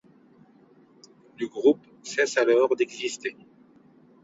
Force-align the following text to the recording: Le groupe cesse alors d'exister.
Le 1.37 1.47
groupe 1.47 1.85
cesse 2.01 2.37
alors 2.39 2.75
d'exister. 2.75 3.37